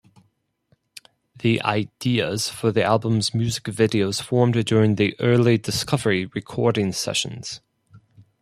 The 1.43 1.61
ideas 1.61 2.49
for 2.49 2.71
the 2.71 2.81
album's 2.83 3.35
music 3.35 3.65
videos 3.65 4.19
formed 4.19 4.65
during 4.65 4.95
the 4.95 5.15
early 5.19 5.59
"Discovery" 5.59 6.25
recording 6.25 6.91
sessions. 6.91 7.61